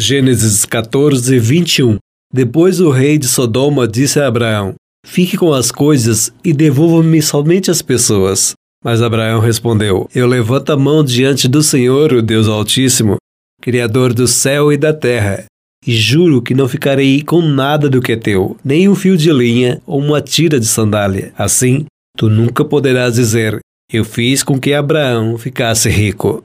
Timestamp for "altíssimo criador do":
12.46-14.28